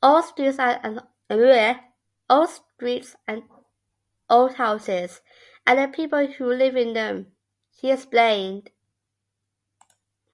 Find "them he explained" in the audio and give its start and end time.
6.92-8.70